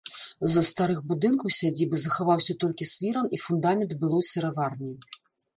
[0.53, 4.91] З старых будынкаў сядзібы захаваўся толькі свіран і фундамент былой сыраварні.